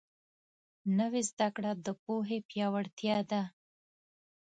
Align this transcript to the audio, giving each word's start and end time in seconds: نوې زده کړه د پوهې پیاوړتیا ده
نوې 0.99 1.21
زده 1.29 1.47
کړه 1.55 1.71
د 1.85 1.87
پوهې 2.03 2.37
پیاوړتیا 2.49 3.17
ده 3.31 3.41